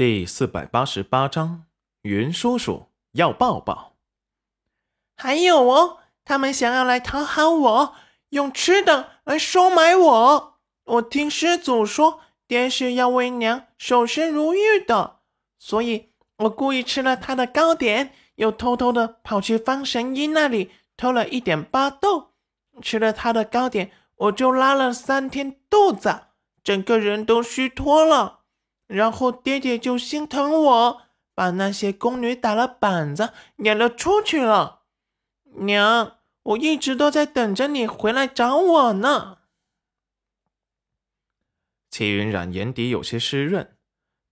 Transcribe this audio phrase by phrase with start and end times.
[0.00, 1.66] 第四百八十八章，
[2.00, 3.96] 云叔叔要抱抱。
[5.14, 7.94] 还有哦，他们想要来讨好我，
[8.30, 10.58] 用吃的来收买我。
[10.84, 15.18] 我听师祖说，爹是要为娘守身如玉的，
[15.58, 16.08] 所以
[16.38, 22.30] 我故意吃了他的糕点，又偷偷的跑去方神医那里偷了一点巴豆，
[22.80, 26.22] 吃了他的糕点，我就拉了三天肚子，
[26.64, 28.39] 整个人都虚脱了。
[28.90, 31.02] 然后爹爹就心疼我，
[31.32, 34.80] 把那些宫女打了板子，撵了出去了。
[35.44, 39.38] 娘，我一直都在等着你回来找我呢。
[41.88, 43.76] 齐云染眼底有些湿润，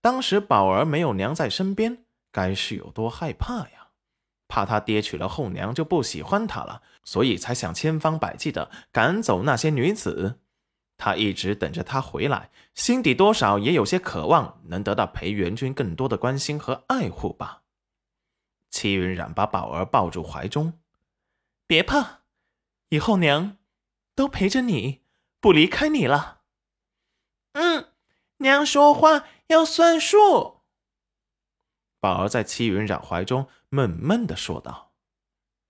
[0.01, 3.87] 当时宝儿没有娘在身边，该是有多害怕呀？
[4.49, 10.39] 怕他爹娶了后娘就不喜欢他了，所以才想千方百计的赶走那些女子。
[10.99, 17.63] 他一直等着他回来，心底多少也有些渴望能得到裴元君更多的关心和爱护吧。
[18.69, 20.73] 齐云染把宝儿抱住怀中，
[21.65, 22.19] 别怕，
[22.89, 23.57] 以后娘
[24.13, 25.01] 都陪着你，
[25.39, 26.41] 不离开你了。
[27.53, 27.93] 嗯，
[28.39, 30.59] 娘说话要算数。
[32.01, 34.91] 宝儿在齐云染怀中闷闷的说道：“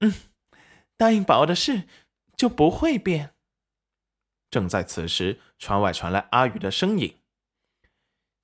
[0.02, 0.14] 嗯，
[0.98, 1.88] 答应宝儿的事
[2.36, 3.36] 就不会变。”
[4.50, 7.20] 正在此时，窗外传来阿宇的声音：“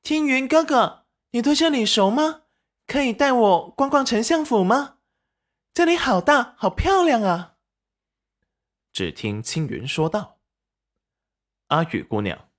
[0.03, 2.44] 青云哥哥，你对这里熟吗？
[2.86, 5.00] 可以带我逛逛丞相府吗？
[5.73, 7.58] 这里好大，好漂亮啊！”
[8.94, 10.39] 只听青云说道
[11.67, 12.50] ：“阿宇姑娘，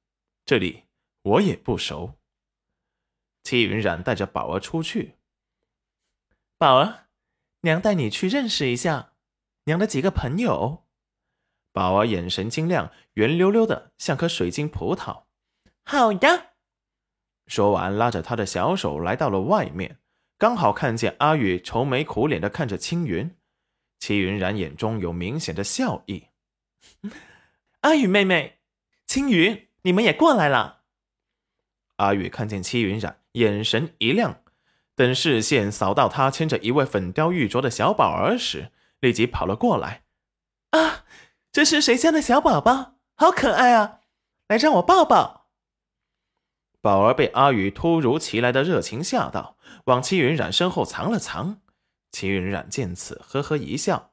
[0.44, 0.84] 这里
[1.22, 2.14] 我也不熟。”
[3.44, 5.14] 戚云染带着宝儿出去
[6.58, 7.06] ：“宝儿，
[7.60, 9.12] 娘带你去认识一下
[9.64, 10.82] 娘的几个朋友。”
[11.76, 15.24] 宝儿眼神晶亮，圆溜溜的，像颗水晶葡萄。
[15.84, 16.54] 好的。
[17.48, 19.98] 说完，拉着他的小手来到了外面，
[20.38, 23.36] 刚好看见阿宇愁眉苦脸的看着青云。
[23.98, 26.28] 齐云染眼中有明显的笑意。
[27.82, 28.60] 阿宇妹妹，
[29.06, 30.84] 青云，你们也过来了。
[31.96, 34.40] 阿宇看见戚云染，眼神一亮，
[34.94, 40.04] 等视线扫到他牵着一位粉雕玉琢的小宝儿时，立即跑了过来。
[40.70, 41.04] 啊！
[41.56, 42.96] 这是谁家的小宝宝？
[43.14, 44.00] 好可爱啊！
[44.46, 45.48] 来，让我抱抱。
[46.82, 49.56] 宝儿被阿宇突如其来的热情吓到，
[49.86, 51.62] 往齐云染身后藏了藏。
[52.12, 54.12] 齐云染见此，呵呵一笑：“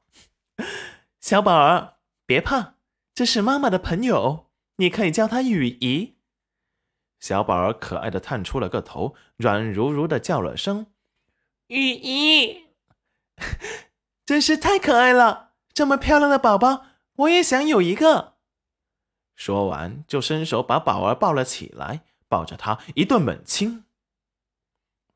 [1.20, 2.76] 小宝儿，别怕，
[3.14, 4.46] 这是妈妈的朋友，
[4.76, 6.16] 你可以叫她雨姨。”
[7.20, 10.86] 小宝儿可爱的探出了个头，软如如的叫了声
[11.68, 12.68] ：“雨姨。
[14.24, 16.86] ”真是太可爱了，这么漂亮的宝宝。
[17.16, 18.34] 我也想有一个。
[19.36, 23.84] 说完，就伸手把宝儿抱了起来，抱着他一顿猛亲。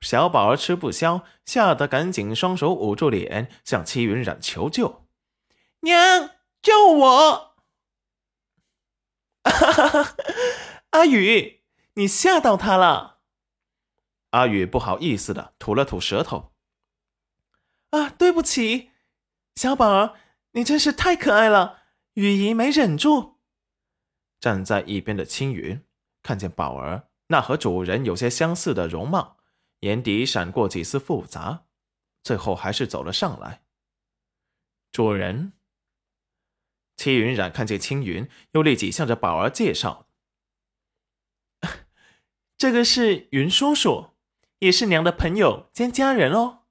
[0.00, 5.04] 小宝儿吃不消，吓得赶紧双手捂住脸，向戚云染求救
[5.82, 6.30] ：“娘，
[6.62, 7.56] 救我！”
[10.90, 11.62] 阿宇，
[11.94, 13.18] 你吓到他了。
[14.30, 16.52] 阿宇不好意思的吐了吐舌头
[17.90, 18.90] ：“啊，对不起，
[19.54, 20.14] 小宝儿，
[20.52, 21.77] 你真是太可爱了。”
[22.18, 23.38] 雨姨没忍住，
[24.40, 25.80] 站在一边的青云
[26.20, 29.36] 看见宝儿那和主人有些相似的容貌，
[29.82, 31.66] 眼底闪过几丝复杂，
[32.24, 33.62] 最后还是走了上来。
[34.90, 35.52] 主人，
[36.96, 40.08] 戚云染看见青云，又立即向着宝儿介绍
[42.58, 44.08] ：“这个是云叔叔，
[44.58, 46.64] 也是娘的朋友兼家人哦。”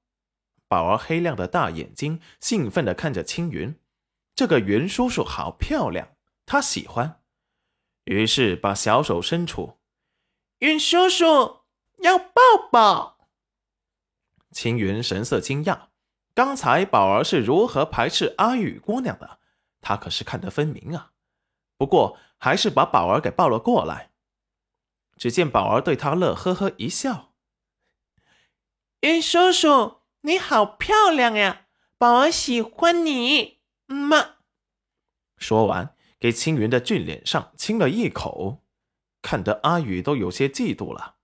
[0.68, 3.80] 宝儿黑亮的大眼睛兴奋的看着青云。
[4.38, 6.10] 这个云叔叔好漂亮，
[6.46, 7.24] 他喜欢，
[8.04, 9.80] 于是把小手伸出，
[10.60, 11.62] 云叔叔
[12.04, 12.36] 要抱
[12.72, 13.18] 抱。
[14.52, 15.88] 青云神色惊讶，
[16.36, 19.40] 刚才宝儿是如何排斥阿雨姑娘的，
[19.82, 21.14] 他可是看得分明啊。
[21.76, 24.12] 不过还是把宝儿给抱了过来。
[25.16, 27.34] 只见宝儿对他乐呵呵一笑，
[29.00, 31.66] 云叔叔你好漂亮呀，
[31.98, 33.57] 宝儿喜欢你。
[33.88, 34.36] 妈，
[35.38, 38.64] 说完，给青云的俊脸上亲了一口，
[39.22, 41.16] 看得阿宇都有些嫉妒了。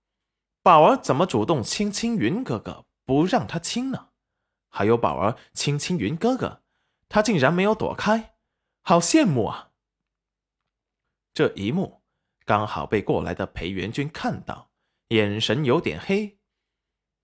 [0.62, 4.10] 宝儿怎么主动亲青云哥哥，不让他亲呢？
[4.70, 6.64] 还有宝儿亲青云哥哥，
[7.10, 8.36] 他竟然没有躲开，
[8.82, 9.72] 好羡慕啊！
[11.34, 12.02] 这一幕
[12.46, 14.72] 刚好被过来的裴元君看到，
[15.10, 16.40] 眼神有点黑。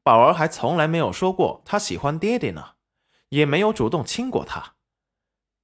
[0.03, 2.75] 宝儿还从来没有说过他喜欢爹爹呢，
[3.30, 4.75] 也没有主动亲过他。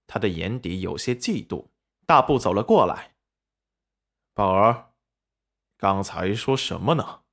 [0.08, 1.68] 他的眼底有些嫉妒，
[2.06, 3.16] 大步走了过来。
[4.34, 4.94] 宝儿，
[5.78, 7.25] 刚才说什么呢？